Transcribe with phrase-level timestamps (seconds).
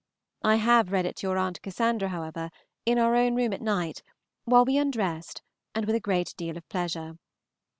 [0.41, 2.49] I have read it to your Aunt Cassandra, however,
[2.87, 4.01] in our own room at night,
[4.45, 5.43] while we undressed,
[5.75, 7.17] and with a great deal of pleasure.